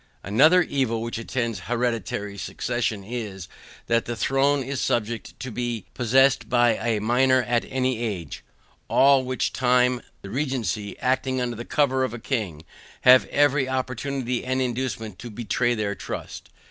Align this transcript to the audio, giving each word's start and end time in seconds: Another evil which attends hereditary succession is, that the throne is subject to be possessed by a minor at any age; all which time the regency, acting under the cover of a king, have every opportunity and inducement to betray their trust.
Another 0.23 0.63
evil 0.63 1.03
which 1.03 1.19
attends 1.19 1.59
hereditary 1.59 2.35
succession 2.35 3.03
is, 3.03 3.47
that 3.85 4.05
the 4.05 4.15
throne 4.15 4.63
is 4.63 4.81
subject 4.81 5.39
to 5.39 5.51
be 5.51 5.85
possessed 5.93 6.49
by 6.49 6.71
a 6.75 6.99
minor 6.99 7.43
at 7.43 7.65
any 7.69 7.99
age; 7.99 8.43
all 8.87 9.23
which 9.23 9.53
time 9.53 10.01
the 10.23 10.31
regency, 10.31 10.97
acting 10.97 11.39
under 11.39 11.55
the 11.55 11.65
cover 11.65 12.03
of 12.03 12.15
a 12.15 12.17
king, 12.19 12.63
have 13.01 13.25
every 13.25 13.69
opportunity 13.69 14.43
and 14.43 14.59
inducement 14.59 15.19
to 15.19 15.29
betray 15.29 15.75
their 15.75 15.93
trust. 15.93 16.49